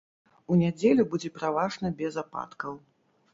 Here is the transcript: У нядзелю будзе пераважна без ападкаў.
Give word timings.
У 0.53 0.55
нядзелю 0.61 1.05
будзе 1.11 1.29
пераважна 1.35 1.93
без 2.01 2.19
ападкаў. 2.23 2.73